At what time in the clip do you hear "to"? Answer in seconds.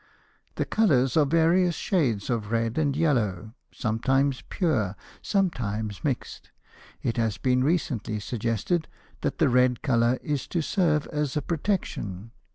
10.47-10.63